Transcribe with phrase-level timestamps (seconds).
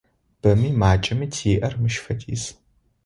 [0.41, 2.43] Бэми макӏэми тиӏэр мыщ фэдиз.